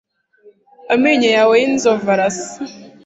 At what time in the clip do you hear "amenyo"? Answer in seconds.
0.93-1.29